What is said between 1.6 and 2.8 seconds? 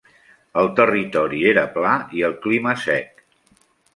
pla i el clima